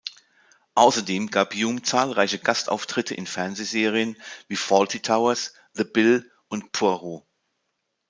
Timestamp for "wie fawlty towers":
4.47-5.53